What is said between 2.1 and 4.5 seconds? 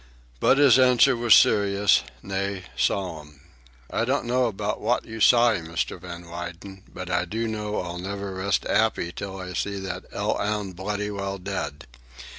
nay, solemn. "I don't know